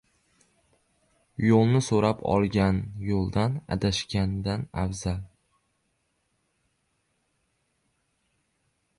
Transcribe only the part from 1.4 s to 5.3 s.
•Yo‘lni so‘rab olgan yo‘ldan adashgandan afzal.